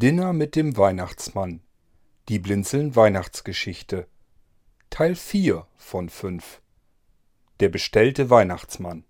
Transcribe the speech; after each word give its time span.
Dinner 0.00 0.32
mit 0.32 0.54
dem 0.54 0.76
Weihnachtsmann. 0.76 1.60
Die 2.28 2.38
Blinzeln 2.38 2.94
Weihnachtsgeschichte. 2.94 4.06
Teil 4.90 5.16
4 5.16 5.66
von 5.74 6.08
5. 6.08 6.62
Der 7.58 7.68
bestellte 7.68 8.30
Weihnachtsmann. 8.30 9.02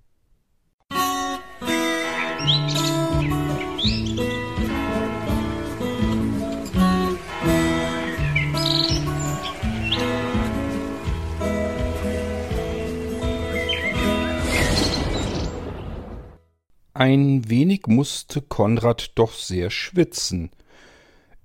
Ein 16.95 17.51
wenig 17.51 17.83
musste 17.89 18.41
Konrad 18.41 19.13
doch 19.17 19.35
sehr 19.35 19.69
schwitzen. 19.69 20.51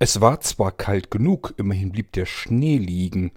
Es 0.04 0.20
war 0.20 0.42
zwar 0.42 0.74
kalt 0.74 1.12
genug, 1.12 1.54
immerhin 1.56 1.94
blieb 1.94 2.12
der 2.12 2.26
Schnee 2.26 2.76
liegen, 2.76 3.32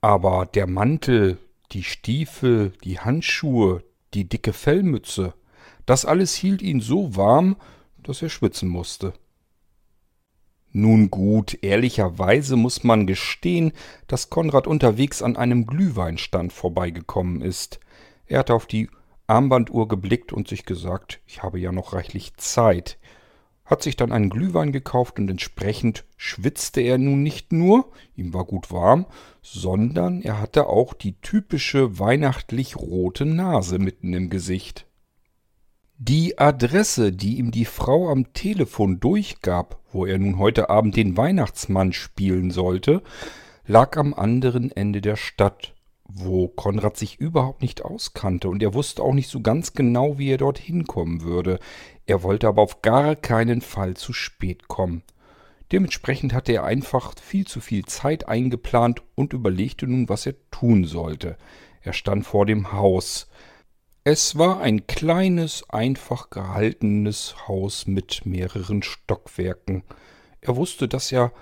aber 0.00 0.46
der 0.46 0.66
Mantel, 0.66 1.38
die 1.70 1.84
Stiefel, 1.84 2.72
die 2.82 2.98
Handschuhe, 2.98 3.84
die 4.12 4.28
dicke 4.28 4.52
Fellmütze, 4.52 5.32
das 5.86 6.04
alles 6.04 6.34
hielt 6.34 6.60
ihn 6.60 6.80
so 6.80 7.14
warm, 7.14 7.54
dass 8.02 8.20
er 8.20 8.30
schwitzen 8.30 8.68
musste. 8.68 9.12
Nun 10.72 11.08
gut, 11.08 11.56
ehrlicherweise 11.62 12.56
muss 12.56 12.82
man 12.82 13.06
gestehen, 13.06 13.70
dass 14.08 14.28
Konrad 14.28 14.66
unterwegs 14.66 15.22
an 15.22 15.36
einem 15.36 15.66
Glühweinstand 15.66 16.52
vorbeigekommen 16.52 17.40
ist. 17.42 17.78
Er 18.26 18.40
hatte 18.40 18.54
auf 18.54 18.66
die 18.66 18.90
Armbanduhr 19.28 19.86
geblickt 19.86 20.32
und 20.32 20.48
sich 20.48 20.66
gesagt, 20.66 21.20
ich 21.28 21.44
habe 21.44 21.60
ja 21.60 21.70
noch 21.70 21.92
reichlich 21.92 22.36
Zeit. 22.38 22.98
Hat 23.72 23.82
sich 23.82 23.96
dann 23.96 24.12
einen 24.12 24.28
Glühwein 24.28 24.70
gekauft 24.70 25.18
und 25.18 25.30
entsprechend 25.30 26.04
schwitzte 26.18 26.82
er 26.82 26.98
nun 26.98 27.22
nicht 27.22 27.54
nur, 27.54 27.90
ihm 28.14 28.34
war 28.34 28.44
gut 28.44 28.70
warm, 28.70 29.06
sondern 29.40 30.20
er 30.20 30.42
hatte 30.42 30.66
auch 30.66 30.92
die 30.92 31.18
typische 31.22 31.98
weihnachtlich 31.98 32.76
rote 32.76 33.24
Nase 33.24 33.78
mitten 33.78 34.12
im 34.12 34.28
Gesicht. 34.28 34.84
Die 35.96 36.38
Adresse, 36.38 37.12
die 37.12 37.38
ihm 37.38 37.50
die 37.50 37.64
Frau 37.64 38.10
am 38.10 38.34
Telefon 38.34 39.00
durchgab, 39.00 39.80
wo 39.90 40.04
er 40.04 40.18
nun 40.18 40.36
heute 40.36 40.68
Abend 40.68 40.94
den 40.94 41.16
Weihnachtsmann 41.16 41.94
spielen 41.94 42.50
sollte, 42.50 43.02
lag 43.66 43.96
am 43.96 44.12
anderen 44.12 44.70
Ende 44.70 45.00
der 45.00 45.16
Stadt 45.16 45.72
wo 46.14 46.48
Konrad 46.48 46.96
sich 46.96 47.18
überhaupt 47.18 47.62
nicht 47.62 47.84
auskannte 47.84 48.48
und 48.48 48.62
er 48.62 48.74
wusste 48.74 49.02
auch 49.02 49.14
nicht 49.14 49.28
so 49.28 49.40
ganz 49.40 49.72
genau, 49.72 50.18
wie 50.18 50.30
er 50.30 50.38
dorthin 50.38 50.86
kommen 50.86 51.22
würde. 51.22 51.58
Er 52.06 52.22
wollte 52.22 52.48
aber 52.48 52.62
auf 52.62 52.82
gar 52.82 53.16
keinen 53.16 53.60
Fall 53.60 53.94
zu 53.94 54.12
spät 54.12 54.68
kommen. 54.68 55.02
Dementsprechend 55.70 56.34
hatte 56.34 56.52
er 56.52 56.64
einfach 56.64 57.14
viel 57.18 57.46
zu 57.46 57.60
viel 57.60 57.84
Zeit 57.86 58.28
eingeplant 58.28 59.02
und 59.14 59.32
überlegte 59.32 59.86
nun, 59.86 60.08
was 60.08 60.26
er 60.26 60.34
tun 60.50 60.84
sollte. 60.84 61.38
Er 61.80 61.92
stand 61.92 62.26
vor 62.26 62.44
dem 62.44 62.72
Haus. 62.72 63.28
Es 64.04 64.36
war 64.36 64.60
ein 64.60 64.86
kleines, 64.86 65.68
einfach 65.70 66.28
gehaltenes 66.28 67.48
Haus 67.48 67.86
mit 67.86 68.26
mehreren 68.26 68.82
Stockwerken. 68.82 69.82
Er 70.40 70.56
wusste, 70.56 70.88
dass 70.88 71.10
er 71.10 71.32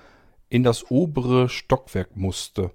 in 0.47 0.63
das 0.63 0.89
obere 0.89 1.49
Stockwerk 1.49 2.15
musste. 2.15 2.71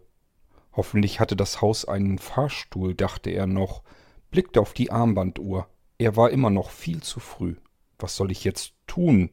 Hoffentlich 0.73 1.21
hatte 1.21 1.37
das 1.37 1.63
Haus 1.63 1.87
einen 1.87 2.19
Fahrstuhl, 2.19 2.95
dachte 2.95 3.31
er 3.31 3.47
noch, 3.47 3.83
blickte 4.31 4.61
auf 4.61 4.75
die 4.75 4.91
Armbanduhr. 4.91 5.69
Er 5.99 6.17
war 6.17 6.31
immer 6.31 6.51
noch 6.51 6.71
viel 6.71 7.03
zu 7.03 7.21
früh. 7.21 7.57
Was 7.99 8.17
soll 8.17 8.31
ich 8.31 8.45
jetzt 8.45 8.73
tun? 8.87 9.31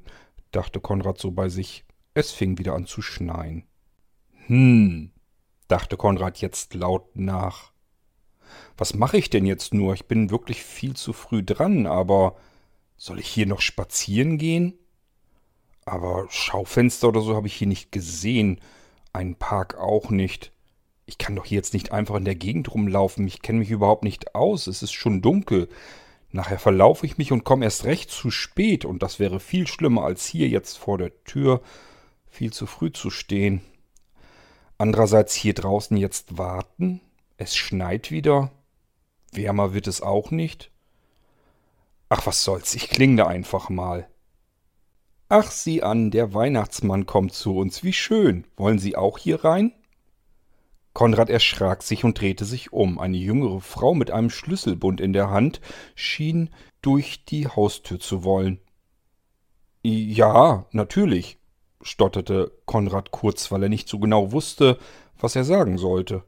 dachte 0.51 0.79
Konrad 0.79 1.17
so 1.17 1.31
bei 1.31 1.49
sich. 1.49 1.83
Es 2.13 2.31
fing 2.31 2.57
wieder 2.57 2.75
an 2.75 2.85
zu 2.85 3.01
schneien. 3.01 3.63
Hm, 4.45 5.11
dachte 5.67 5.97
Konrad 5.97 6.39
jetzt 6.41 6.73
laut 6.73 7.15
nach. 7.15 7.71
Was 8.77 8.93
mache 8.93 9.17
ich 9.17 9.29
denn 9.29 9.45
jetzt 9.45 9.73
nur? 9.73 9.93
Ich 9.93 10.05
bin 10.05 10.29
wirklich 10.29 10.63
viel 10.63 10.95
zu 10.95 11.11
früh 11.11 11.43
dran, 11.43 11.87
aber 11.87 12.35
soll 12.97 13.19
ich 13.19 13.27
hier 13.27 13.47
noch 13.47 13.61
spazieren 13.61 14.37
gehen? 14.37 14.77
Aber 15.85 16.27
Schaufenster 16.29 17.07
oder 17.07 17.21
so 17.21 17.35
habe 17.35 17.47
ich 17.47 17.55
hier 17.55 17.67
nicht 17.67 17.91
gesehen. 17.91 18.61
Einen 19.11 19.35
Park 19.35 19.75
auch 19.77 20.11
nicht 20.11 20.53
ich 21.05 21.17
kann 21.17 21.35
doch 21.35 21.45
hier 21.45 21.57
jetzt 21.57 21.73
nicht 21.73 21.91
einfach 21.91 22.15
in 22.15 22.25
der 22.25 22.35
Gegend 22.35 22.73
rumlaufen. 22.73 23.27
Ich 23.27 23.41
kenne 23.41 23.59
mich 23.59 23.69
überhaupt 23.69 24.03
nicht 24.03 24.35
aus. 24.35 24.67
Es 24.67 24.83
ist 24.83 24.93
schon 24.93 25.21
dunkel. 25.21 25.67
Nachher 26.33 26.57
verlaufe 26.57 27.05
ich 27.05 27.19
mich 27.19 27.31
und 27.31 27.43
komme 27.43 27.63
erst 27.63 27.85
recht 27.85 28.09
zu 28.09 28.31
spät. 28.31 28.85
Und 28.85 29.03
das 29.03 29.19
wäre 29.19 29.39
viel 29.39 29.67
schlimmer, 29.67 30.03
als 30.03 30.25
hier 30.25 30.49
jetzt 30.49 30.79
vor 30.79 30.97
der 30.97 31.23
Tür 31.23 31.61
viel 32.27 32.51
zu 32.51 32.65
früh 32.65 32.91
zu 32.91 33.11
stehen. 33.11 33.61
Andererseits 34.79 35.35
hier 35.35 35.53
draußen 35.53 35.95
jetzt 35.95 36.39
warten. 36.39 37.01
Es 37.37 37.55
schneit 37.55 38.09
wieder. 38.09 38.51
Wärmer 39.31 39.75
wird 39.75 39.85
es 39.85 40.01
auch 40.01 40.31
nicht. 40.31 40.71
Ach, 42.09 42.25
was 42.25 42.43
soll's, 42.43 42.73
ich 42.73 42.89
klinge 42.89 43.27
einfach 43.27 43.69
mal. 43.69 44.07
Ach, 45.29 45.51
sieh 45.51 45.83
an, 45.83 46.09
der 46.09 46.33
Weihnachtsmann 46.33 47.05
kommt 47.05 47.33
zu 47.33 47.55
uns. 47.55 47.83
Wie 47.83 47.93
schön. 47.93 48.45
Wollen 48.57 48.79
Sie 48.79 48.95
auch 48.95 49.19
hier 49.19 49.43
rein? 49.43 49.71
Konrad 50.93 51.29
erschrak 51.29 51.81
sich 51.81 52.03
und 52.03 52.19
drehte 52.19 52.45
sich 52.45 52.71
um. 52.71 52.99
Eine 52.99 53.17
jüngere 53.17 53.61
Frau 53.61 53.95
mit 53.95 54.11
einem 54.11 54.29
Schlüsselbund 54.29 55.01
in 55.01 55.13
der 55.13 55.29
Hand 55.29 55.59
schien 55.95 56.49
durch 56.81 57.25
die 57.25 57.47
Haustür 57.47 57.99
zu 57.99 58.23
wollen. 58.23 58.59
Ja, 59.81 60.65
natürlich, 60.71 61.39
stotterte 61.81 62.51
Konrad 62.65 63.11
kurz, 63.11 63.51
weil 63.51 63.63
er 63.63 63.69
nicht 63.69 63.89
so 63.89 63.99
genau 63.99 64.31
wusste, 64.31 64.77
was 65.19 65.35
er 65.35 65.43
sagen 65.43 65.77
sollte. 65.77 66.23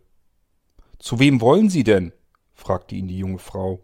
Zu 0.99 1.19
wem 1.19 1.41
wollen 1.41 1.69
Sie 1.69 1.83
denn? 1.83 2.11
fragte 2.53 2.95
ihn 2.95 3.07
die 3.07 3.17
junge 3.17 3.39
Frau. 3.39 3.81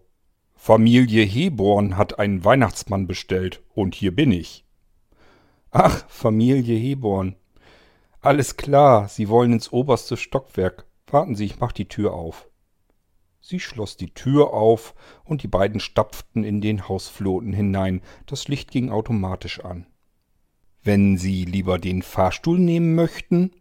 Familie 0.55 1.23
Heborn 1.23 1.97
hat 1.97 2.19
einen 2.19 2.43
Weihnachtsmann 2.43 3.07
bestellt, 3.07 3.61
und 3.73 3.95
hier 3.95 4.15
bin 4.15 4.31
ich. 4.31 4.65
Ach, 5.71 6.05
Familie 6.09 6.77
Heborn, 6.77 7.35
alles 8.21 8.57
klar, 8.57 9.07
Sie 9.07 9.29
wollen 9.29 9.53
ins 9.53 9.71
oberste 9.71 10.17
Stockwerk. 10.17 10.85
Warten 11.07 11.35
Sie, 11.35 11.45
ich 11.45 11.59
mach 11.59 11.71
die 11.71 11.87
Tür 11.87 12.13
auf. 12.13 12.47
Sie 13.41 13.59
schloss 13.59 13.97
die 13.97 14.13
Tür 14.13 14.53
auf, 14.53 14.93
und 15.23 15.43
die 15.43 15.47
beiden 15.47 15.79
stapften 15.79 16.43
in 16.43 16.61
den 16.61 16.87
Hausfloten 16.87 17.53
hinein. 17.53 18.01
Das 18.27 18.47
Licht 18.47 18.71
ging 18.71 18.91
automatisch 18.91 19.59
an. 19.65 19.87
Wenn 20.83 21.17
Sie 21.17 21.45
lieber 21.45 21.79
den 21.79 22.01
Fahrstuhl 22.01 22.59
nehmen 22.59 22.95
möchten? 22.95 23.51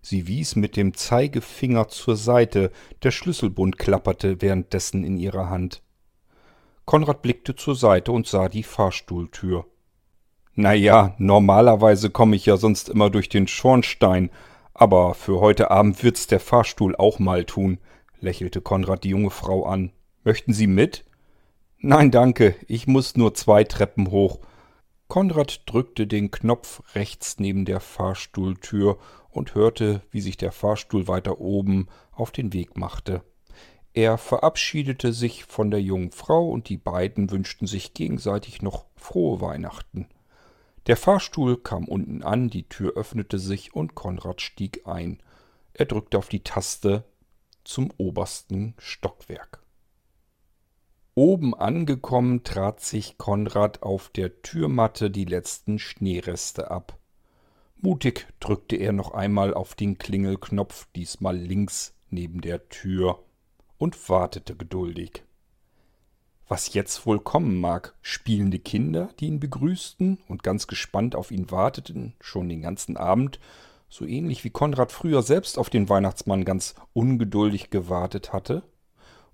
Sie 0.00 0.26
wies 0.28 0.54
mit 0.54 0.76
dem 0.76 0.94
Zeigefinger 0.94 1.88
zur 1.88 2.16
Seite, 2.16 2.70
der 3.02 3.10
Schlüsselbund 3.10 3.78
klapperte 3.78 4.40
währenddessen 4.40 5.02
in 5.02 5.16
ihrer 5.16 5.50
Hand. 5.50 5.82
Konrad 6.84 7.22
blickte 7.22 7.56
zur 7.56 7.74
Seite 7.74 8.12
und 8.12 8.28
sah 8.28 8.48
die 8.48 8.62
Fahrstuhltür. 8.62 9.66
Naja, 10.58 11.14
normalerweise 11.18 12.08
komme 12.08 12.34
ich 12.34 12.46
ja 12.46 12.56
sonst 12.56 12.88
immer 12.88 13.10
durch 13.10 13.28
den 13.28 13.46
Schornstein, 13.46 14.30
aber 14.72 15.12
für 15.12 15.38
heute 15.38 15.70
Abend 15.70 16.02
wird's 16.02 16.26
der 16.28 16.40
Fahrstuhl 16.40 16.96
auch 16.96 17.18
mal 17.18 17.44
tun, 17.44 17.78
lächelte 18.20 18.62
Konrad 18.62 19.04
die 19.04 19.10
junge 19.10 19.28
Frau 19.28 19.66
an. 19.66 19.92
Möchten 20.24 20.54
Sie 20.54 20.66
mit? 20.66 21.04
Nein, 21.78 22.10
danke, 22.10 22.54
ich 22.68 22.86
muss 22.86 23.16
nur 23.16 23.34
zwei 23.34 23.64
Treppen 23.64 24.10
hoch. 24.10 24.38
Konrad 25.08 25.60
drückte 25.66 26.06
den 26.06 26.30
Knopf 26.30 26.82
rechts 26.94 27.38
neben 27.38 27.66
der 27.66 27.80
Fahrstuhltür 27.80 28.96
und 29.28 29.54
hörte, 29.54 30.00
wie 30.10 30.22
sich 30.22 30.38
der 30.38 30.52
Fahrstuhl 30.52 31.06
weiter 31.06 31.38
oben 31.38 31.88
auf 32.12 32.32
den 32.32 32.54
Weg 32.54 32.78
machte. 32.78 33.22
Er 33.92 34.16
verabschiedete 34.16 35.12
sich 35.12 35.44
von 35.44 35.70
der 35.70 35.82
jungen 35.82 36.12
Frau 36.12 36.48
und 36.48 36.70
die 36.70 36.78
beiden 36.78 37.30
wünschten 37.30 37.66
sich 37.66 37.92
gegenseitig 37.92 38.62
noch 38.62 38.86
frohe 38.96 39.42
Weihnachten. 39.42 40.08
Der 40.86 40.96
Fahrstuhl 40.96 41.56
kam 41.60 41.88
unten 41.88 42.22
an, 42.22 42.48
die 42.48 42.68
Tür 42.68 42.96
öffnete 42.96 43.38
sich 43.38 43.74
und 43.74 43.94
Konrad 43.94 44.40
stieg 44.40 44.86
ein. 44.86 45.20
Er 45.74 45.86
drückte 45.86 46.16
auf 46.16 46.28
die 46.28 46.44
Taste 46.44 47.04
zum 47.64 47.90
obersten 47.96 48.74
Stockwerk. 48.78 49.62
Oben 51.14 51.54
angekommen 51.54 52.44
trat 52.44 52.80
sich 52.80 53.18
Konrad 53.18 53.82
auf 53.82 54.10
der 54.10 54.42
Türmatte 54.42 55.10
die 55.10 55.24
letzten 55.24 55.78
Schneereste 55.78 56.70
ab. 56.70 56.98
Mutig 57.76 58.26
drückte 58.38 58.76
er 58.76 58.92
noch 58.92 59.12
einmal 59.12 59.54
auf 59.54 59.74
den 59.74 59.98
Klingelknopf, 59.98 60.86
diesmal 60.94 61.36
links 61.36 61.94
neben 62.10 62.40
der 62.42 62.68
Tür, 62.68 63.24
und 63.78 64.08
wartete 64.08 64.56
geduldig. 64.56 65.25
Was 66.48 66.74
jetzt 66.74 67.06
wohl 67.06 67.18
kommen 67.18 67.60
mag, 67.60 67.94
spielende 68.02 68.60
Kinder, 68.60 69.08
die 69.18 69.26
ihn 69.26 69.40
begrüßten 69.40 70.18
und 70.28 70.44
ganz 70.44 70.68
gespannt 70.68 71.16
auf 71.16 71.32
ihn 71.32 71.50
warteten, 71.50 72.14
schon 72.20 72.48
den 72.48 72.62
ganzen 72.62 72.96
Abend, 72.96 73.40
so 73.88 74.04
ähnlich 74.04 74.44
wie 74.44 74.50
Konrad 74.50 74.92
früher 74.92 75.22
selbst 75.22 75.58
auf 75.58 75.70
den 75.70 75.88
Weihnachtsmann 75.88 76.44
ganz 76.44 76.76
ungeduldig 76.92 77.70
gewartet 77.70 78.32
hatte? 78.32 78.62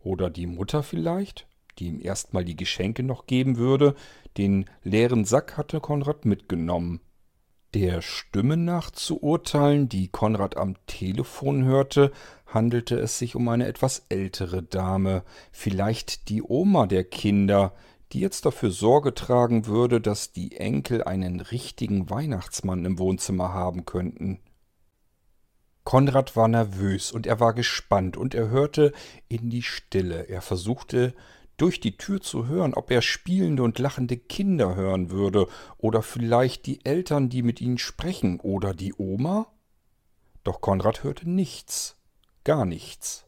Oder 0.03 0.31
die 0.31 0.47
Mutter 0.47 0.83
vielleicht, 0.83 1.47
die 1.79 1.89
ihm 1.89 2.01
erstmal 2.01 2.47
die 2.47 2.57
Geschenke 2.57 3.03
noch 3.03 3.27
geben 3.27 3.57
würde, 3.59 3.95
den 4.39 4.65
leeren 4.83 5.27
Sack 5.27 5.59
hatte 5.59 5.81
Konrad 5.81 6.25
mitgenommen. 6.25 7.01
Der 7.75 8.03
Stimme 8.03 8.59
nach 8.59 8.91
zu 8.91 9.23
urteilen, 9.23 9.89
die 9.89 10.09
Konrad 10.09 10.59
am 10.59 10.77
Telefon 10.87 11.65
hörte, 11.65 12.13
handelte 12.47 12.97
es 12.99 13.19
sich 13.19 13.35
um 13.35 13.49
eine 13.49 13.67
etwas 13.67 14.05
ältere 14.11 14.63
Dame, 14.63 15.23
vielleicht 15.53 16.29
die 16.29 16.43
Oma 16.43 16.87
der 16.87 17.05
Kinder, 17.05 17.73
die 18.13 18.21
jetzt 18.21 18.45
dafür 18.45 18.71
Sorge 18.71 19.15
tragen 19.15 19.65
würde, 19.65 20.03
dass 20.03 20.33
die 20.33 20.59
Enkel 20.59 21.03
einen 21.03 21.41
richtigen 21.41 22.11
Weihnachtsmann 22.11 22.85
im 22.85 22.99
Wohnzimmer 22.99 23.55
haben 23.55 23.87
könnten. 23.87 24.41
Konrad 25.85 26.37
war 26.37 26.49
nervös 26.49 27.11
und 27.11 27.27
er 27.27 27.41
war 27.41 27.55
gespannt 27.55 28.19
und 28.19 28.35
er 28.35 28.51
hörte 28.51 28.93
in 29.29 29.49
die 29.49 29.63
Stille. 29.63 30.29
Er 30.29 30.43
versuchte 30.43 31.15
durch 31.57 31.81
die 31.81 31.97
Tür 31.97 32.21
zu 32.21 32.47
hören, 32.47 32.75
ob 32.75 32.91
er 32.91 33.03
spielende 33.03 33.63
und 33.63 33.79
lachende 33.79 34.17
Kinder 34.17 34.75
hören 34.75 35.11
würde, 35.11 35.47
oder 35.79 36.03
vielleicht 36.03 36.67
die 36.67 36.85
Eltern, 36.85 37.29
die 37.29 37.43
mit 37.43 37.61
ihnen 37.61 37.79
sprechen, 37.79 38.41
oder 38.41 38.75
die 38.75 38.95
Oma? 38.97 39.47
Doch 40.45 40.61
Konrad 40.61 41.05
hörte 41.05 41.29
nichts, 41.29 41.97
gar 42.45 42.65
nichts. 42.65 43.27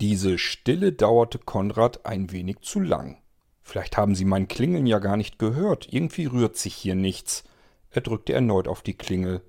Diese 0.00 0.38
Stille 0.38 0.92
dauerte 0.92 1.38
Konrad 1.38 2.06
ein 2.06 2.30
wenig 2.30 2.60
zu 2.60 2.80
lang. 2.80 3.22
Vielleicht 3.62 3.96
haben 3.96 4.14
Sie 4.14 4.24
mein 4.24 4.46
Klingeln 4.46 4.86
ja 4.86 4.98
gar 4.98 5.16
nicht 5.16 5.38
gehört, 5.38 5.92
irgendwie 5.92 6.26
rührt 6.26 6.56
sich 6.56 6.74
hier 6.74 6.94
nichts. 6.94 7.44
Er 7.90 8.02
drückte 8.02 8.32
erneut 8.32 8.68
auf 8.68 8.82
die 8.82 8.94
Klingel. 8.94 9.42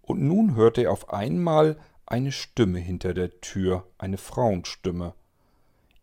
Und 0.00 0.22
nun 0.22 0.54
hörte 0.54 0.84
er 0.84 0.92
auf 0.92 1.12
einmal 1.12 1.78
eine 2.06 2.32
Stimme 2.32 2.78
hinter 2.78 3.12
der 3.12 3.40
Tür, 3.40 3.86
eine 3.98 4.16
Frauenstimme. 4.16 5.14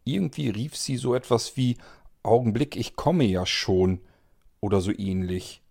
Irgendwie 0.06 0.50
rief 0.50 0.78
sie 0.78 0.98
so 0.98 1.16
etwas 1.16 1.58
wie 1.58 1.78
Augenblick, 2.24 2.76
ich 2.76 2.96
komme 2.96 3.26
ja 3.26 3.46
schon 3.46 4.02
oder 4.62 4.80
so 4.80 4.92
ähnlich. 4.92 5.62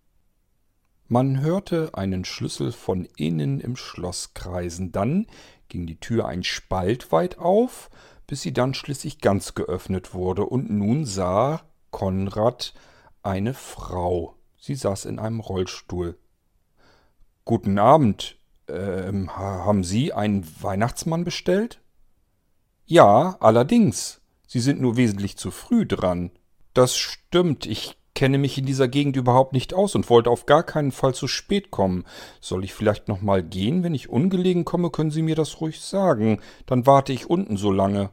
Man 1.07 1.39
hörte 1.39 1.91
einen 1.93 2.25
Schlüssel 2.25 2.71
von 2.71 3.07
innen 3.17 3.59
im 3.59 3.75
Schloss 3.75 4.33
kreisen, 4.33 4.91
dann 4.91 5.27
ging 5.69 5.87
die 5.87 5.99
Tür 5.99 6.27
ein 6.27 6.43
Spalt 6.43 7.11
weit 7.11 7.37
auf, 7.37 7.89
bis 8.27 8.41
sie 8.41 8.53
dann 8.53 8.73
schließlich 8.73 9.19
ganz 9.19 9.55
geöffnet 9.55 10.13
wurde, 10.13 10.45
und 10.45 10.69
nun 10.69 11.05
sah 11.05 11.61
Konrad 11.91 12.73
eine 13.23 13.53
Frau. 13.53 14.35
Sie 14.57 14.75
saß 14.75 15.05
in 15.05 15.19
einem 15.19 15.39
Rollstuhl. 15.39 16.17
Guten 17.45 17.79
Abend. 17.79 18.37
Ähm, 18.67 19.35
haben 19.37 19.83
Sie 19.83 20.11
einen 20.11 20.43
Weihnachtsmann 20.61 21.23
bestellt? 21.23 21.81
Ja, 22.85 23.37
allerdings. 23.39 24.21
Sie 24.47 24.59
sind 24.59 24.81
nur 24.81 24.97
wesentlich 24.97 25.37
zu 25.37 25.51
früh 25.51 25.85
dran. 25.85 26.31
Das 26.73 26.95
stimmt, 26.95 27.65
ich 27.65 27.97
kenne 28.15 28.37
mich 28.37 28.57
in 28.57 28.65
dieser 28.65 28.87
Gegend 28.87 29.15
überhaupt 29.17 29.53
nicht 29.53 29.73
aus 29.73 29.93
und 29.93 30.09
wollte 30.09 30.29
auf 30.29 30.45
gar 30.45 30.63
keinen 30.63 30.91
Fall 30.91 31.13
zu 31.13 31.27
spät 31.27 31.69
kommen. 31.69 32.05
Soll 32.39 32.63
ich 32.63 32.73
vielleicht 32.73 33.07
noch 33.07 33.21
mal 33.21 33.43
gehen? 33.43 33.83
Wenn 33.83 33.93
ich 33.93 34.09
ungelegen 34.09 34.65
komme, 34.65 34.89
können 34.89 35.11
Sie 35.11 35.21
mir 35.21 35.35
das 35.35 35.61
ruhig 35.61 35.81
sagen. 35.81 36.39
Dann 36.65 36.85
warte 36.85 37.13
ich 37.13 37.29
unten 37.29 37.57
so 37.57 37.71
lange. 37.71 38.09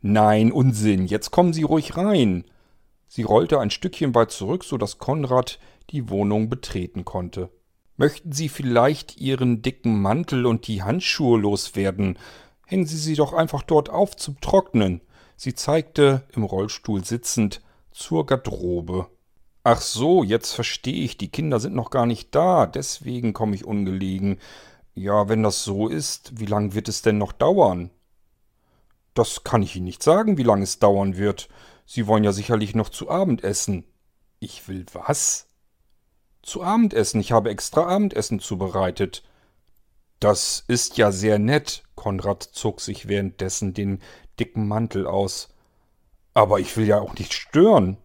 Nein, 0.00 0.52
Unsinn. 0.52 1.06
Jetzt 1.06 1.30
kommen 1.30 1.52
Sie 1.52 1.62
ruhig 1.62 1.96
rein. 1.96 2.44
Sie 3.08 3.22
rollte 3.22 3.58
ein 3.58 3.70
Stückchen 3.70 4.14
weit 4.14 4.30
zurück, 4.30 4.62
so 4.62 4.76
dass 4.76 4.98
Konrad 4.98 5.58
die 5.90 6.10
Wohnung 6.10 6.50
betreten 6.50 7.04
konnte. 7.04 7.50
Möchten 7.96 8.32
Sie 8.32 8.48
vielleicht 8.48 9.16
Ihren 9.16 9.62
dicken 9.62 10.00
Mantel 10.00 10.46
und 10.46 10.68
die 10.68 10.82
Handschuhe 10.82 11.38
loswerden? 11.38 12.18
Hängen 12.66 12.86
Sie 12.86 12.98
sie 12.98 13.14
doch 13.14 13.32
einfach 13.32 13.62
dort 13.62 13.88
auf 13.88 14.14
zum 14.14 14.40
Trocknen. 14.40 15.00
Sie 15.40 15.54
zeigte, 15.54 16.24
im 16.34 16.42
Rollstuhl 16.42 17.04
sitzend, 17.04 17.62
zur 17.92 18.26
Garderobe. 18.26 19.06
Ach 19.62 19.80
so, 19.80 20.24
jetzt 20.24 20.52
verstehe 20.52 21.04
ich, 21.04 21.16
die 21.16 21.30
Kinder 21.30 21.60
sind 21.60 21.76
noch 21.76 21.90
gar 21.90 22.06
nicht 22.06 22.34
da, 22.34 22.66
deswegen 22.66 23.34
komme 23.34 23.54
ich 23.54 23.64
ungelegen. 23.64 24.40
Ja, 24.96 25.28
wenn 25.28 25.44
das 25.44 25.62
so 25.62 25.86
ist, 25.86 26.40
wie 26.40 26.46
lang 26.46 26.74
wird 26.74 26.88
es 26.88 27.02
denn 27.02 27.18
noch 27.18 27.30
dauern? 27.30 27.90
Das 29.14 29.44
kann 29.44 29.62
ich 29.62 29.76
Ihnen 29.76 29.84
nicht 29.84 30.02
sagen, 30.02 30.38
wie 30.38 30.42
lange 30.42 30.64
es 30.64 30.80
dauern 30.80 31.16
wird. 31.16 31.48
Sie 31.86 32.08
wollen 32.08 32.24
ja 32.24 32.32
sicherlich 32.32 32.74
noch 32.74 32.88
zu 32.88 33.08
Abend 33.08 33.44
essen. 33.44 33.84
Ich 34.40 34.66
will 34.66 34.86
was? 34.92 35.46
Zu 36.42 36.64
Abendessen. 36.64 37.20
Ich 37.20 37.30
habe 37.30 37.50
extra 37.50 37.86
Abendessen 37.86 38.40
zubereitet. 38.40 39.22
Das 40.18 40.64
ist 40.66 40.96
ja 40.98 41.12
sehr 41.12 41.38
nett. 41.38 41.84
Konrad 41.98 42.44
zog 42.44 42.80
sich 42.80 43.08
währenddessen 43.08 43.74
den 43.74 43.98
dicken 44.38 44.68
Mantel 44.68 45.04
aus. 45.04 45.48
Aber 46.32 46.60
ich 46.60 46.76
will 46.76 46.86
ja 46.86 47.00
auch 47.00 47.14
nicht 47.14 47.34
stören. 47.34 47.96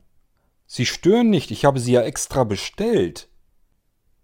Sie 0.65 0.87
stören 0.87 1.29
nicht, 1.29 1.51
ich 1.51 1.63
habe 1.63 1.79
sie 1.79 1.91
ja 1.91 2.01
extra 2.01 2.43
bestellt. 2.43 3.29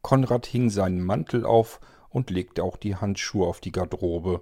Konrad 0.01 0.47
hing 0.47 0.71
seinen 0.71 1.03
Mantel 1.03 1.45
auf 1.45 1.79
und 2.09 2.31
legte 2.31 2.63
auch 2.63 2.77
die 2.77 2.95
Handschuhe 2.95 3.45
auf 3.45 3.59
die 3.59 3.71
Garderobe. 3.71 4.41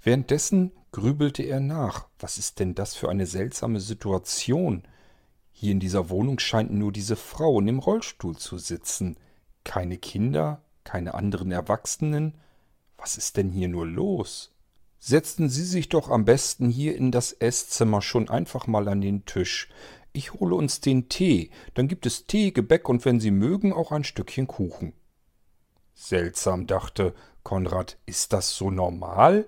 Währenddessen 0.00 0.70
grübelte 0.92 1.42
er 1.42 1.58
nach. 1.58 2.06
Was 2.20 2.38
ist 2.38 2.60
denn 2.60 2.76
das 2.76 2.94
für 2.94 3.08
eine 3.08 3.26
seltsame 3.26 3.80
Situation? 3.80 4.84
Hier 5.50 5.72
in 5.72 5.80
dieser 5.80 6.08
Wohnung 6.08 6.38
scheint 6.38 6.70
nur 6.70 6.92
diese 6.92 7.16
Frau 7.16 7.58
in 7.58 7.66
dem 7.66 7.80
Rollstuhl 7.80 8.36
zu 8.36 8.58
sitzen. 8.58 9.16
Keine 9.64 9.98
Kinder, 9.98 10.62
keine 10.84 11.14
anderen 11.14 11.50
Erwachsenen. 11.50 12.38
Was 12.98 13.16
ist 13.16 13.36
denn 13.36 13.50
hier 13.50 13.68
nur 13.68 13.86
los? 13.86 14.52
Setzen 14.98 15.48
Sie 15.48 15.64
sich 15.64 15.88
doch 15.88 16.10
am 16.10 16.24
besten 16.24 16.68
hier 16.68 16.96
in 16.96 17.12
das 17.12 17.32
Esszimmer 17.32 18.02
schon 18.02 18.28
einfach 18.28 18.66
mal 18.66 18.88
an 18.88 19.00
den 19.00 19.24
Tisch. 19.24 19.68
Ich 20.12 20.32
hole 20.32 20.54
uns 20.54 20.80
den 20.80 21.08
Tee, 21.08 21.50
dann 21.74 21.88
gibt 21.88 22.06
es 22.06 22.26
Tee, 22.26 22.50
Gebäck 22.50 22.88
und 22.88 23.04
wenn 23.04 23.20
Sie 23.20 23.30
mögen 23.30 23.72
auch 23.72 23.92
ein 23.92 24.04
Stückchen 24.04 24.46
Kuchen. 24.46 24.94
Seltsam, 25.94 26.66
dachte 26.66 27.14
Konrad, 27.42 27.98
ist 28.06 28.32
das 28.32 28.56
so 28.56 28.70
normal? 28.70 29.46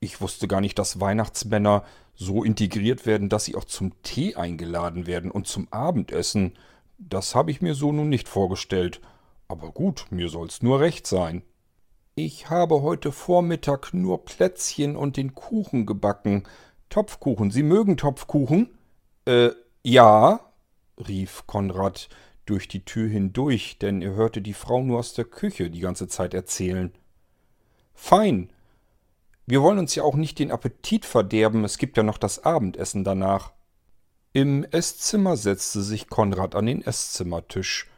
Ich 0.00 0.20
wusste 0.20 0.48
gar 0.48 0.60
nicht, 0.60 0.78
dass 0.78 1.00
Weihnachtsmänner 1.00 1.84
so 2.14 2.44
integriert 2.44 3.06
werden, 3.06 3.28
dass 3.28 3.46
sie 3.46 3.54
auch 3.54 3.64
zum 3.64 4.00
Tee 4.02 4.36
eingeladen 4.36 5.06
werden 5.06 5.30
und 5.30 5.46
zum 5.46 5.66
Abendessen. 5.72 6.52
Das 6.98 7.34
habe 7.34 7.50
ich 7.50 7.60
mir 7.60 7.74
so 7.74 7.92
nun 7.92 8.08
nicht 8.08 8.28
vorgestellt. 8.28 9.00
Aber 9.48 9.72
gut, 9.72 10.06
mir 10.10 10.28
soll's 10.28 10.62
nur 10.62 10.80
recht 10.80 11.06
sein. 11.06 11.42
Ich 12.16 12.48
habe 12.48 12.82
heute 12.82 13.10
Vormittag 13.10 13.92
nur 13.92 14.24
Plätzchen 14.24 14.94
und 14.94 15.16
den 15.16 15.34
Kuchen 15.34 15.84
gebacken. 15.84 16.44
Topfkuchen. 16.88 17.50
Sie 17.50 17.64
mögen 17.64 17.96
Topfkuchen? 17.96 18.78
Äh, 19.24 19.50
ja, 19.82 20.52
rief 21.08 21.44
Konrad 21.48 22.08
durch 22.46 22.68
die 22.68 22.84
Tür 22.84 23.08
hindurch, 23.08 23.80
denn 23.80 24.00
er 24.00 24.12
hörte 24.12 24.42
die 24.42 24.54
Frau 24.54 24.84
nur 24.84 25.00
aus 25.00 25.14
der 25.14 25.24
Küche 25.24 25.70
die 25.70 25.80
ganze 25.80 26.06
Zeit 26.06 26.34
erzählen. 26.34 26.92
Fein. 27.94 28.52
Wir 29.46 29.60
wollen 29.60 29.80
uns 29.80 29.96
ja 29.96 30.04
auch 30.04 30.14
nicht 30.14 30.38
den 30.38 30.52
Appetit 30.52 31.06
verderben, 31.06 31.64
es 31.64 31.78
gibt 31.78 31.96
ja 31.96 32.04
noch 32.04 32.18
das 32.18 32.44
Abendessen 32.44 33.02
danach. 33.02 33.52
Im 34.32 34.62
Esszimmer 34.62 35.36
setzte 35.36 35.82
sich 35.82 36.08
Konrad 36.08 36.54
an 36.54 36.66
den 36.66 36.80
Esszimmertisch. 36.80 37.90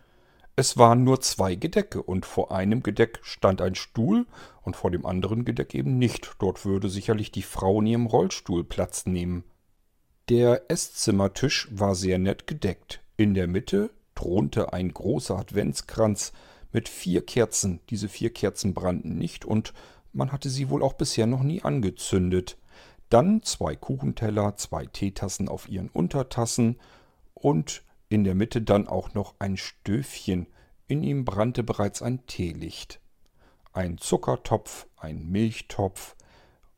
Es 0.59 0.79
waren 0.79 1.05
nur 1.05 1.21
zwei 1.21 1.55
Gedecke, 1.55 2.03
und 2.03 2.25
vor 2.25 2.51
einem 2.51 2.83
Gedeck 2.83 3.21
stand 3.23 3.61
ein 3.61 3.75
Stuhl 3.75 4.27
und 4.63 4.75
vor 4.75 4.91
dem 4.91 5.05
anderen 5.05 5.45
Gedeck 5.45 5.75
eben 5.75 5.99
nicht. 5.99 6.35
Dort 6.39 6.65
würde 6.65 6.89
sicherlich 6.89 7.31
die 7.31 7.43
Frau 7.43 7.81
in 7.81 7.87
ihrem 7.87 8.07
Rollstuhl 8.07 8.65
Platz 8.65 9.05
nehmen. 9.05 9.45
Der 10.31 10.71
Esszimmertisch 10.71 11.69
war 11.71 11.95
sehr 11.95 12.19
nett 12.19 12.47
gedeckt. 12.47 13.03
In 13.19 13.35
der 13.35 13.47
Mitte 13.47 13.91
thronte 14.15 14.73
ein 14.73 14.93
großer 14.93 15.39
Adventskranz 15.39 16.33
mit 16.73 16.89
vier 16.89 17.25
Kerzen. 17.25 17.81
Diese 17.91 18.09
vier 18.09 18.31
Kerzen 18.31 18.73
brannten 18.73 19.19
nicht 19.19 19.45
und 19.45 19.75
man 20.15 20.33
hatte 20.33 20.49
sie 20.49 20.71
wohl 20.71 20.83
auch 20.83 20.95
bisher 20.95 21.27
noch 21.27 21.43
nie 21.43 21.63
angezündet. 21.63 22.57
Dann 23.11 23.43
zwei 23.43 23.77
Kuchenteller, 23.77 24.57
zwei 24.57 24.87
Teetassen 24.87 25.49
auf 25.49 25.69
ihren 25.69 25.91
Untertassen 25.91 26.81
und 27.35 27.83
in 28.17 28.25
der 28.25 28.35
Mitte 28.35 28.63
dann 28.63 28.89
auch 28.89 29.13
noch 29.13 29.35
ein 29.41 29.59
Stöfchen, 29.59 30.47
in 30.87 31.03
ihm 31.03 31.27
brannte 31.27 31.63
bereits 31.63 32.01
ein 32.01 32.27
Teelicht. 32.27 32.99
Ein 33.75 33.99
Zuckertopf, 33.99 34.87
ein 34.97 35.29
Milchtopf, 35.29 36.17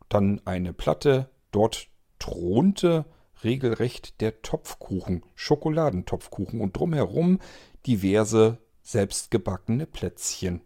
dann 0.09 0.41
eine 0.47 0.73
Platte, 0.73 1.31
dort 1.53 1.87
thronte 2.19 3.05
regelrecht 3.45 4.21
der 4.21 4.43
Topfkuchen, 4.43 5.23
Schokoladentopfkuchen 5.37 6.61
und 6.61 6.77
drumherum 6.77 7.39
diverse 7.87 8.59
selbstgebackene 8.83 9.87
Plätzchen. 9.87 10.61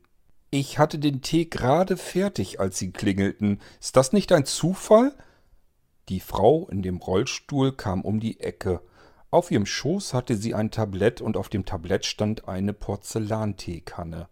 Ich 0.51 0.79
hatte 0.79 0.99
den 0.99 1.21
Tee 1.21 1.45
gerade 1.45 1.99
fertig, 1.99 2.61
als 2.61 2.79
Sie 2.79 2.93
klingelten. 2.93 3.61
Ist 3.79 3.99
das 3.99 4.15
nicht 4.15 4.33
ein 4.33 4.47
Zufall? 4.47 5.15
Die 6.09 6.21
Frau 6.21 6.67
in 6.71 6.81
dem 6.81 6.97
Rollstuhl 6.97 7.77
kam 7.77 8.01
um 8.01 8.21
die 8.21 8.41
Ecke 8.41 8.81
auf 9.33 9.51
ihrem 9.51 9.67
Schoß 9.67 10.13
hatte 10.13 10.37
sie 10.37 10.55
ein 10.55 10.71
Tablett 10.71 11.23
und 11.23 11.39
auf 11.39 11.49
dem 11.49 11.65
Tablett 11.65 12.05
stand 12.05 12.49
eine 12.49 12.75
Porzellanteekanne. 12.75 14.29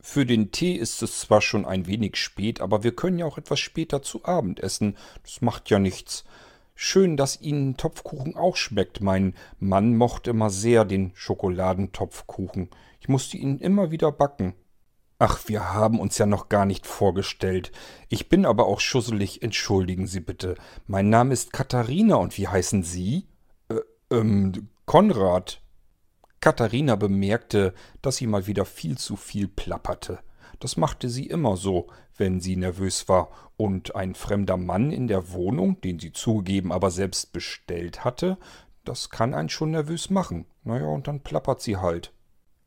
Für 0.00 0.26
den 0.26 0.50
Tee 0.50 0.74
ist 0.74 1.00
es 1.02 1.20
zwar 1.20 1.40
schon 1.40 1.64
ein 1.64 1.86
wenig 1.86 2.16
spät, 2.16 2.60
aber 2.60 2.82
wir 2.82 2.94
können 2.94 3.20
ja 3.20 3.26
auch 3.26 3.38
etwas 3.38 3.60
später 3.60 4.02
zu 4.02 4.24
Abend 4.24 4.60
essen. 4.60 4.96
Das 5.22 5.42
macht 5.42 5.70
ja 5.70 5.78
nichts. 5.78 6.24
Schön, 6.74 7.16
dass 7.16 7.40
Ihnen 7.40 7.76
Topfkuchen 7.76 8.36
auch 8.36 8.56
schmeckt. 8.56 9.00
Mein 9.00 9.34
Mann 9.60 9.96
mochte 9.96 10.30
immer 10.30 10.50
sehr 10.50 10.84
den 10.84 11.12
Schokoladentopfkuchen. 11.14 12.68
Ich 13.00 13.08
musste 13.08 13.36
ihn 13.36 13.58
immer 13.58 13.92
wieder 13.92 14.10
backen. 14.10 14.54
Ach, 15.20 15.40
wir 15.46 15.72
haben 15.72 16.00
uns 16.00 16.18
ja 16.18 16.26
noch 16.26 16.48
gar 16.48 16.66
nicht 16.66 16.84
vorgestellt. 16.84 17.70
Ich 18.08 18.28
bin 18.28 18.44
aber 18.44 18.66
auch 18.66 18.80
schusselig, 18.80 19.42
entschuldigen 19.42 20.08
Sie 20.08 20.20
bitte. 20.20 20.56
Mein 20.88 21.10
Name 21.10 21.32
ist 21.32 21.52
Katharina 21.52 22.16
und 22.16 22.36
wie 22.36 22.48
heißen 22.48 22.82
Sie? 22.82 23.26
Äh, 24.10 24.16
ähm, 24.16 24.68
Konrad. 24.84 25.60
Katharina 26.40 26.96
bemerkte, 26.96 27.74
dass 28.02 28.16
sie 28.16 28.26
mal 28.26 28.46
wieder 28.46 28.64
viel 28.64 28.98
zu 28.98 29.16
viel 29.16 29.48
plapperte. 29.48 30.20
Das 30.60 30.76
machte 30.76 31.08
sie 31.08 31.26
immer 31.26 31.56
so, 31.56 31.88
wenn 32.16 32.40
sie 32.40 32.56
nervös 32.56 33.08
war, 33.08 33.30
und 33.56 33.96
ein 33.96 34.14
fremder 34.14 34.56
Mann 34.56 34.92
in 34.92 35.08
der 35.08 35.32
Wohnung, 35.32 35.80
den 35.80 35.98
sie 35.98 36.12
zugegeben 36.12 36.72
aber 36.72 36.90
selbst 36.90 37.32
bestellt 37.32 38.04
hatte, 38.04 38.38
das 38.84 39.10
kann 39.10 39.34
einen 39.34 39.48
schon 39.48 39.70
nervös 39.70 40.10
machen. 40.10 40.46
Naja, 40.62 40.86
und 40.86 41.08
dann 41.08 41.20
plappert 41.20 41.60
sie 41.60 41.78
halt. 41.78 42.12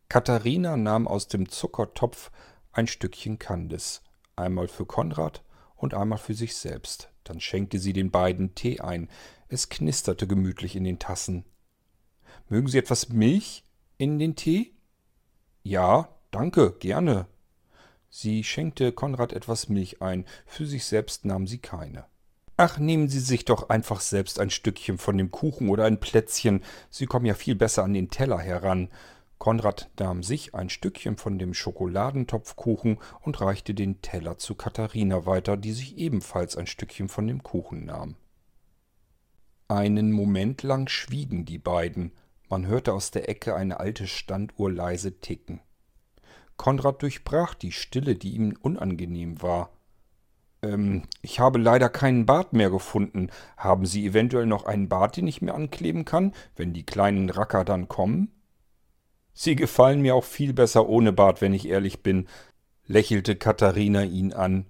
Katharina 0.09 0.75
nahm 0.75 1.07
aus 1.07 1.27
dem 1.27 1.47
Zuckertopf 1.47 2.31
ein 2.71 2.87
Stückchen 2.87 3.39
Kandis, 3.39 4.01
einmal 4.35 4.67
für 4.67 4.85
Konrad 4.85 5.43
und 5.75 5.93
einmal 5.93 6.17
für 6.17 6.33
sich 6.33 6.55
selbst. 6.55 7.11
Dann 7.23 7.39
schenkte 7.39 7.79
sie 7.79 7.93
den 7.93 8.09
beiden 8.11 8.55
Tee 8.55 8.79
ein. 8.79 9.07
Es 9.51 9.67
knisterte 9.67 10.27
gemütlich 10.27 10.75
in 10.75 10.83
den 10.83 10.99
Tassen. 10.99 11.43
Mögen 12.49 12.67
Sie 12.67 12.77
etwas 12.77 13.09
Milch 13.09 13.63
in 13.97 14.19
den 14.19 14.35
Tee? 14.35 14.73
Ja, 15.63 16.09
danke, 16.29 16.73
gerne. 16.79 17.25
Sie 18.11 18.43
schenkte 18.43 18.91
Konrad 18.91 19.33
etwas 19.33 19.67
Milch 19.67 20.03
ein, 20.03 20.25
für 20.45 20.67
sich 20.67 20.85
selbst 20.85 21.25
nahm 21.25 21.47
sie 21.47 21.57
keine. 21.57 22.05
Ach, 22.57 22.77
nehmen 22.77 23.07
Sie 23.07 23.19
sich 23.19 23.45
doch 23.45 23.69
einfach 23.69 24.01
selbst 24.01 24.39
ein 24.39 24.49
Stückchen 24.51 24.97
von 24.97 25.17
dem 25.17 25.31
Kuchen 25.31 25.69
oder 25.69 25.85
ein 25.85 25.99
Plätzchen, 25.99 26.63
Sie 26.89 27.07
kommen 27.07 27.25
ja 27.25 27.33
viel 27.33 27.55
besser 27.55 27.83
an 27.83 27.93
den 27.93 28.09
Teller 28.09 28.39
heran. 28.39 28.89
Konrad 29.39 29.89
nahm 29.97 30.21
sich 30.21 30.53
ein 30.53 30.69
Stückchen 30.69 31.17
von 31.17 31.39
dem 31.39 31.53
Schokoladentopfkuchen 31.53 32.99
und 33.21 33.41
reichte 33.41 33.73
den 33.73 34.01
Teller 34.01 34.37
zu 34.37 34.53
Katharina 34.53 35.25
weiter, 35.25 35.55
die 35.57 35.71
sich 35.71 35.97
ebenfalls 35.97 36.55
ein 36.57 36.67
Stückchen 36.67 37.09
von 37.09 37.25
dem 37.25 37.41
Kuchen 37.41 37.85
nahm. 37.85 38.15
Einen 39.69 40.11
Moment 40.11 40.63
lang 40.63 40.89
schwiegen 40.89 41.45
die 41.45 41.59
beiden, 41.59 42.11
man 42.49 42.65
hörte 42.65 42.91
aus 42.91 43.11
der 43.11 43.29
Ecke 43.29 43.55
eine 43.55 43.79
alte 43.79 44.07
Standuhr 44.07 44.71
leise 44.71 45.19
ticken. 45.19 45.61
Konrad 46.57 47.03
durchbrach 47.03 47.53
die 47.53 47.71
Stille, 47.71 48.15
die 48.15 48.31
ihm 48.31 48.57
unangenehm 48.59 49.43
war. 49.43 49.69
Ähm, 50.63 51.03
ich 51.21 51.39
habe 51.39 51.59
leider 51.59 51.87
keinen 51.87 52.25
Bart 52.25 52.51
mehr 52.51 52.71
gefunden. 52.71 53.29
Haben 53.57 53.85
Sie 53.85 54.07
eventuell 54.07 54.47
noch 54.47 54.65
einen 54.65 54.89
Bart, 54.89 55.17
den 55.17 55.27
ich 55.27 55.43
mir 55.43 55.53
ankleben 55.53 56.03
kann, 56.03 56.33
wenn 56.55 56.73
die 56.73 56.85
kleinen 56.85 57.29
Racker 57.29 57.63
dann 57.63 57.87
kommen? 57.87 58.31
Sie 59.33 59.55
gefallen 59.55 60.01
mir 60.01 60.15
auch 60.15 60.25
viel 60.25 60.53
besser 60.53 60.89
ohne 60.89 61.13
Bart, 61.13 61.41
wenn 61.41 61.53
ich 61.53 61.67
ehrlich 61.67 62.01
bin, 62.01 62.27
lächelte 62.87 63.35
Katharina 63.35 64.03
ihn 64.03 64.33
an. 64.33 64.65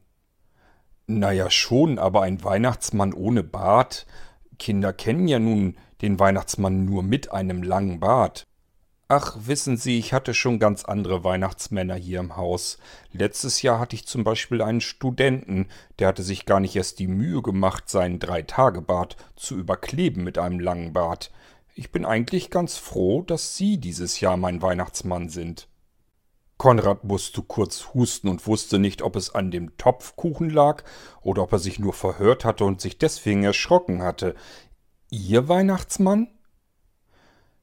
Na 1.08 1.32
ja, 1.32 1.50
schon, 1.50 1.98
aber 2.00 2.22
ein 2.22 2.44
Weihnachtsmann 2.44 3.14
ohne 3.14 3.44
Bart. 3.44 4.06
Kinder 4.60 4.94
kennen 4.94 5.28
ja 5.28 5.40
nun 5.40 5.78
den 6.02 6.20
Weihnachtsmann 6.20 6.86
nur 6.86 7.02
mit 7.02 7.32
einem 7.32 7.64
langen 7.64 8.00
Bart. 8.00 8.44
Ach, 9.12 9.36
wissen 9.40 9.76
Sie, 9.76 9.98
ich 9.98 10.14
hatte 10.14 10.36
schon 10.36 10.60
ganz 10.60 10.86
andere 10.86 11.24
Weihnachtsmänner 11.24 11.96
hier 11.96 12.20
im 12.20 12.38
Haus. 12.38 12.78
Letztes 13.12 13.64
Jahr 13.64 13.80
hatte 13.80 13.96
ich 13.96 14.06
zum 14.06 14.24
Beispiel 14.24 14.62
einen 14.62 14.82
Studenten, 14.82 15.66
der 15.98 16.10
hatte 16.10 16.22
sich 16.22 16.46
gar 16.46 16.60
nicht 16.60 16.76
erst 16.76 17.00
die 17.00 17.08
Mühe 17.08 17.42
gemacht, 17.42 17.90
seinen 17.90 18.20
Dreitagebart 18.20 19.18
zu 19.36 19.58
überkleben 19.58 20.24
mit 20.24 20.38
einem 20.38 20.60
langen 20.60 20.94
Bart. 20.94 21.32
Ich 21.74 21.92
bin 21.92 22.06
eigentlich 22.06 22.52
ganz 22.52 22.78
froh, 22.78 23.24
dass 23.24 23.58
Sie 23.58 23.80
dieses 23.80 24.20
Jahr 24.20 24.38
mein 24.38 24.62
Weihnachtsmann 24.62 25.30
sind. 25.30 25.68
Konrad 26.60 27.06
musste 27.06 27.42
kurz 27.42 27.94
husten 27.94 28.28
und 28.28 28.46
wusste 28.46 28.80
nicht, 28.80 29.02
ob 29.02 29.16
es 29.16 29.34
an 29.34 29.50
dem 29.50 29.78
Topfkuchen 29.78 30.50
lag 30.50 30.84
oder 31.22 31.44
ob 31.44 31.54
er 31.54 31.60
sich 31.60 31.80
nur 31.80 31.94
verhört 31.94 32.44
hatte 32.44 32.66
und 32.66 32.82
sich 32.82 32.98
deswegen 32.98 33.46
erschrocken 33.46 34.04
hatte. 34.04 34.36
Ihr 35.10 35.48
Weihnachtsmann? 35.48 36.28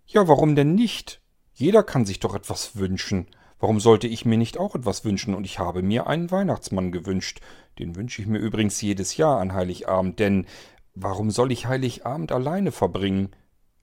Ja, 0.07 0.26
warum 0.29 0.57
denn 0.57 0.75
nicht? 0.75 1.21
Jeder 1.53 1.83
kann 1.83 2.07
sich 2.07 2.21
doch 2.21 2.35
etwas 2.35 2.76
wünschen. 2.76 3.26
Warum 3.59 3.81
sollte 3.81 4.07
ich 4.07 4.25
mir 4.25 4.38
nicht 4.38 4.57
auch 4.57 4.75
etwas 4.75 5.05
wünschen? 5.05 5.35
Und 5.35 5.45
ich 5.45 5.59
habe 5.59 5.83
mir 5.83 6.07
einen 6.07 6.31
Weihnachtsmann 6.31 6.91
gewünscht. 6.91 7.43
Den 7.79 7.97
wünsche 7.97 8.23
ich 8.23 8.29
mir 8.29 8.38
übrigens 8.38 8.81
jedes 8.81 9.19
Jahr 9.19 9.41
an 9.41 9.53
Heiligabend, 9.53 10.19
denn 10.21 10.47
warum 10.95 11.31
soll 11.31 11.53
ich 11.53 11.67
Heiligabend 11.67 12.33
alleine 12.33 12.73
verbringen? 12.73 13.37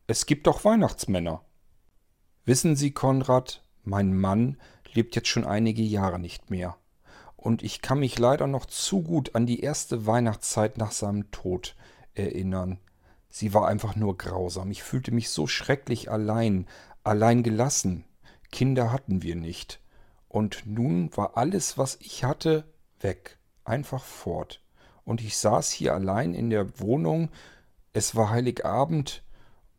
Es 0.08 0.26
gibt 0.26 0.48
doch 0.48 0.66
Weihnachtsmänner. 0.66 1.42
Wissen 2.46 2.76
Sie, 2.76 2.92
Konrad, 2.92 3.64
mein 3.84 4.18
Mann 4.20 4.58
lebt 4.96 5.16
jetzt 5.16 5.28
schon 5.28 5.46
einige 5.46 5.82
Jahre 5.82 6.20
nicht 6.20 6.50
mehr. 6.50 6.78
Und 7.36 7.64
ich 7.64 7.82
kann 7.82 8.00
mich 8.00 8.18
leider 8.20 8.48
noch 8.48 8.66
zu 8.66 9.02
gut 9.02 9.36
an 9.36 9.46
die 9.46 9.60
erste 9.60 10.06
Weihnachtszeit 10.06 10.78
nach 10.78 10.92
seinem 10.92 11.30
Tod 11.32 11.76
erinnern. 12.14 12.80
Sie 13.30 13.54
war 13.54 13.68
einfach 13.68 13.96
nur 13.96 14.18
grausam. 14.18 14.72
Ich 14.72 14.84
fühlte 14.84 15.12
mich 15.12 15.30
so 15.30 15.48
schrecklich 15.48 16.10
allein, 16.10 16.68
allein 17.04 17.44
gelassen. 17.44 18.06
Kinder 18.52 18.92
hatten 18.92 19.24
wir 19.24 19.36
nicht. 19.36 19.82
Und 20.30 20.66
nun 20.66 21.16
war 21.18 21.38
alles, 21.38 21.78
was 21.78 21.98
ich 22.00 22.24
hatte, 22.24 22.64
weg, 23.00 23.38
einfach 23.66 24.04
fort. 24.04 24.64
Und 25.04 25.22
ich 25.22 25.38
saß 25.38 25.70
hier 25.72 25.94
allein 25.94 26.34
in 26.34 26.50
der 26.50 26.80
Wohnung, 26.80 27.30
es 27.92 28.16
war 28.16 28.30
Heiligabend, 28.30 29.24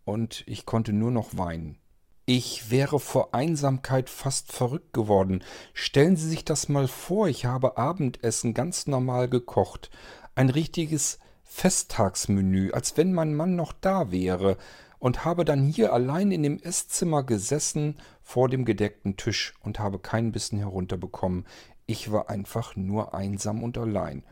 und 0.05 0.45
ich 0.47 0.67
konnte 0.67 0.93
nur 0.93 1.11
noch 1.11 1.37
weinen. 1.37 1.79
Ich 2.27 2.71
wäre 2.71 3.01
vor 3.01 3.35
Einsamkeit 3.35 4.09
fast 4.09 4.51
verrückt 4.51 4.95
geworden. 4.95 5.45
Stellen 5.75 6.17
Sie 6.17 6.27
sich 6.27 6.43
das 6.43 6.71
mal 6.71 6.89
vor, 6.89 7.29
ich 7.29 7.45
habe 7.45 7.77
Abendessen 7.77 8.55
ganz 8.55 8.87
normal 8.87 9.29
gekocht. 9.29 9.91
Ein 10.35 10.49
richtiges 10.49 11.19
Festtagsmenü, 11.43 12.71
als 12.73 12.97
wenn 12.97 13.13
mein 13.13 13.35
Mann 13.35 13.57
noch 13.57 13.75
da 13.75 14.11
wäre, 14.11 14.57
und 14.99 15.27
habe 15.27 15.45
dann 15.45 15.67
hier 15.67 15.93
allein 15.93 16.33
in 16.33 16.43
dem 16.43 16.59
Esszimmer 16.59 17.25
gesessen 17.25 17.99
vor 18.23 18.49
dem 18.49 18.65
gedeckten 18.65 19.19
Tisch 19.19 19.53
und 19.61 19.79
habe 19.79 19.99
keinen 19.99 20.33
Bissen 20.33 20.59
herunterbekommen. 20.59 21.45
Ich 21.85 22.11
war 22.11 22.31
einfach 22.31 22.75
nur 22.75 23.13
einsam 23.13 23.63
und 23.63 23.77
allein. 23.77 24.25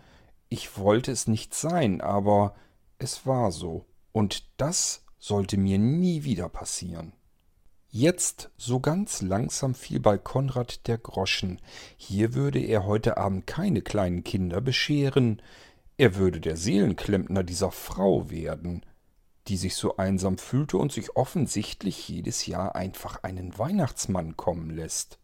Ich 0.48 0.78
wollte 0.78 1.12
es 1.12 1.26
nicht 1.26 1.52
sein, 1.52 2.00
aber 2.00 2.54
es 2.96 3.26
war 3.26 3.52
so. 3.52 3.84
Und 4.12 4.48
das 4.56 5.04
sollte 5.18 5.58
mir 5.58 5.78
nie 5.78 6.24
wieder 6.24 6.48
passieren. 6.48 7.12
Jetzt 7.94 8.48
so 8.56 8.80
ganz 8.80 9.20
langsam 9.20 9.74
fiel 9.74 10.00
bei 10.00 10.16
Konrad 10.16 10.86
der 10.86 10.96
Groschen. 10.96 11.60
Hier 11.98 12.32
würde 12.32 12.58
er 12.58 12.86
heute 12.86 13.18
Abend 13.18 13.46
keine 13.46 13.82
kleinen 13.82 14.24
Kinder 14.24 14.62
bescheren. 14.62 15.42
Er 15.98 16.16
würde 16.16 16.40
der 16.40 16.56
Seelenklempner 16.56 17.42
dieser 17.42 17.70
Frau 17.70 18.30
werden, 18.30 18.86
die 19.46 19.58
sich 19.58 19.74
so 19.74 19.98
einsam 19.98 20.38
fühlte 20.38 20.78
und 20.78 20.90
sich 20.90 21.16
offensichtlich 21.16 22.08
jedes 22.08 22.46
Jahr 22.46 22.76
einfach 22.76 23.24
einen 23.24 23.58
Weihnachtsmann 23.58 24.38
kommen 24.38 24.70
lässt. 24.70 25.18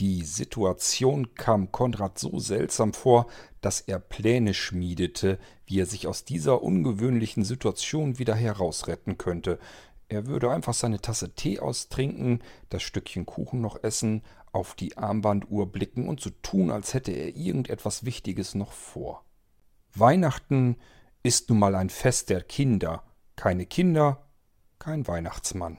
Die 0.00 0.24
Situation 0.24 1.34
kam 1.34 1.72
Konrad 1.72 2.18
so 2.18 2.38
seltsam 2.38 2.92
vor, 2.92 3.26
dass 3.60 3.80
er 3.80 3.98
Pläne 3.98 4.52
schmiedete, 4.52 5.38
wie 5.66 5.80
er 5.80 5.86
sich 5.86 6.06
aus 6.06 6.24
dieser 6.24 6.62
ungewöhnlichen 6.62 7.44
Situation 7.44 8.18
wieder 8.18 8.34
herausretten 8.34 9.18
könnte. 9.18 9.58
Er 10.10 10.26
würde 10.26 10.50
einfach 10.50 10.74
seine 10.74 11.00
Tasse 11.00 11.36
Tee 11.36 11.60
austrinken, 11.60 12.42
das 12.68 12.82
Stückchen 12.82 13.26
Kuchen 13.26 13.60
noch 13.60 13.84
essen, 13.84 14.22
auf 14.50 14.74
die 14.74 14.98
Armbanduhr 14.98 15.70
blicken 15.70 16.08
und 16.08 16.20
so 16.20 16.30
tun, 16.42 16.72
als 16.72 16.94
hätte 16.94 17.12
er 17.12 17.36
irgendetwas 17.36 18.04
Wichtiges 18.04 18.56
noch 18.56 18.72
vor. 18.72 19.24
Weihnachten 19.94 20.76
ist 21.22 21.48
nun 21.48 21.60
mal 21.60 21.76
ein 21.76 21.90
Fest 21.90 22.28
der 22.28 22.42
Kinder. 22.42 23.04
Keine 23.36 23.66
Kinder, 23.66 24.26
kein 24.80 25.06
Weihnachtsmann. 25.06 25.78